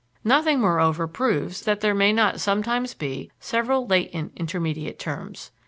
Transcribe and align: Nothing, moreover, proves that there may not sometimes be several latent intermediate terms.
Nothing, 0.23 0.59
moreover, 0.61 1.07
proves 1.07 1.61
that 1.61 1.81
there 1.81 1.93
may 1.93 2.11
not 2.11 2.39
sometimes 2.41 2.95
be 2.95 3.29
several 3.39 3.85
latent 3.85 4.31
intermediate 4.35 4.97
terms. 4.97 5.51